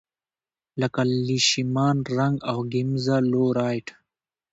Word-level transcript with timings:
لکه 0.81 1.01
لیشمان 1.27 1.97
رنګ 2.17 2.35
او 2.49 2.57
ګیمزا 2.71 3.17
لو 3.31 3.43
رایټ. 3.57 3.87